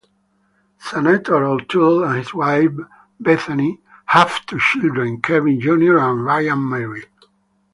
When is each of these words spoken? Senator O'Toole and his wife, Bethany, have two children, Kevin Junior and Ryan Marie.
Senator 0.79 1.45
O'Toole 1.45 2.03
and 2.05 2.17
his 2.17 2.33
wife, 2.33 2.71
Bethany, 3.19 3.79
have 4.05 4.43
two 4.47 4.57
children, 4.59 5.21
Kevin 5.21 5.61
Junior 5.61 5.99
and 5.99 6.25
Ryan 6.25 6.57
Marie. 6.57 7.05